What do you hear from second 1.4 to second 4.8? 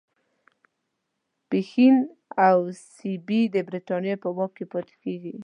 پښین او سیبی د برټانیې په واک کې